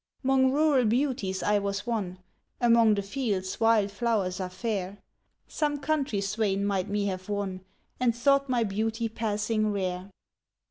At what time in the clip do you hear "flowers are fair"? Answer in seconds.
3.91-4.97